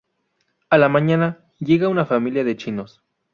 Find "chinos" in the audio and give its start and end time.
2.57-3.03